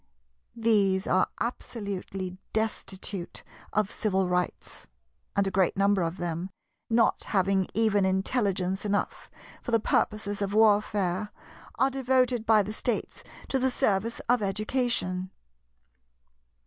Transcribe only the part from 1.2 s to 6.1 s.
absolutely destitute of civil rights; and a great number